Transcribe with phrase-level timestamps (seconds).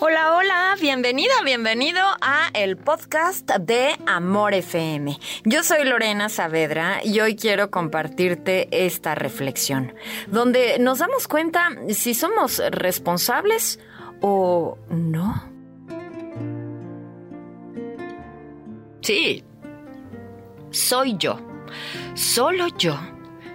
[0.00, 5.16] Hola, hola, bienvenida, bienvenido a el podcast de Amor FM.
[5.44, 9.94] Yo soy Lorena Saavedra y hoy quiero compartirte esta reflexión,
[10.26, 13.78] donde nos damos cuenta si somos responsables
[14.20, 15.48] o no.
[19.00, 19.44] Sí,
[20.70, 21.38] soy yo,
[22.14, 22.98] solo yo,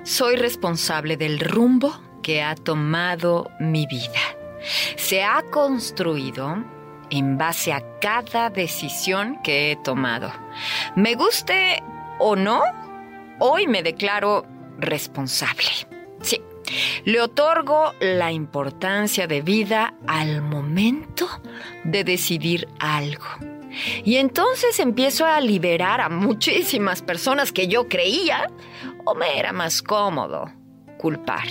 [0.04, 4.39] soy responsable del rumbo que ha tomado mi vida
[4.96, 6.64] se ha construido
[7.10, 10.32] en base a cada decisión que he tomado.
[10.96, 11.82] Me guste
[12.20, 12.62] o no,
[13.40, 14.46] hoy me declaro
[14.78, 15.70] responsable.
[16.22, 16.42] Sí,
[17.06, 21.28] le otorgo la importancia de vida al momento
[21.84, 23.26] de decidir algo.
[24.04, 28.50] Y entonces empiezo a liberar a muchísimas personas que yo creía
[29.06, 30.52] o me era más cómodo
[30.98, 31.48] culpar.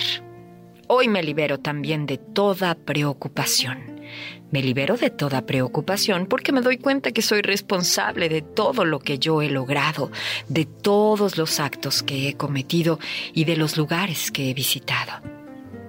[0.91, 4.01] Hoy me libero también de toda preocupación.
[4.49, 8.97] Me libero de toda preocupación porque me doy cuenta que soy responsable de todo lo
[8.97, 10.09] que yo he logrado,
[10.47, 12.97] de todos los actos que he cometido
[13.35, 15.21] y de los lugares que he visitado,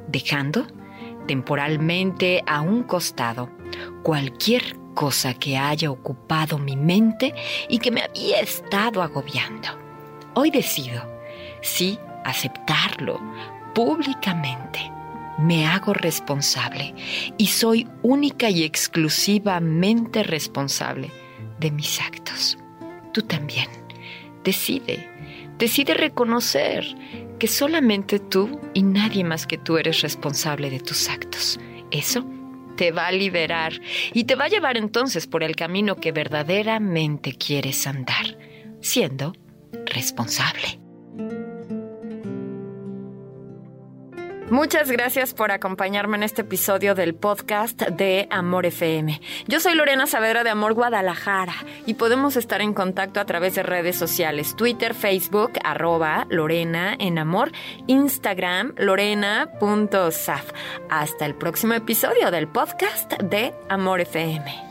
[0.07, 0.67] dejando
[1.27, 3.49] temporalmente a un costado
[4.03, 7.35] cualquier cosa que haya ocupado mi mente
[7.71, 9.69] y que me había estado agobiando.
[10.35, 11.03] Hoy decido,
[11.63, 13.19] sí, aceptarlo,
[13.75, 14.91] públicamente.
[15.39, 16.95] Me hago responsable
[17.39, 21.11] y soy única y exclusivamente responsable
[21.59, 22.59] de mis actos.
[23.13, 23.69] Tú también.
[24.45, 25.09] Decide,
[25.59, 26.87] decide reconocer
[27.39, 31.59] que solamente tú y nadie más que tú eres responsable de tus actos.
[31.91, 32.25] Eso
[32.77, 33.75] te va a liberar
[34.15, 38.39] y te va a llevar entonces por el camino que verdaderamente quieres andar,
[38.81, 39.35] siendo
[39.87, 40.80] responsable.
[44.51, 49.21] Muchas gracias por acompañarme en este episodio del podcast de Amor FM.
[49.47, 51.55] Yo soy Lorena Saavedra de Amor Guadalajara
[51.87, 57.19] y podemos estar en contacto a través de redes sociales, Twitter, Facebook, arroba Lorena en
[57.19, 57.53] Amor,
[57.87, 60.51] Instagram, lorena.saf.
[60.91, 64.70] Hasta el próximo episodio del podcast de Amor FM.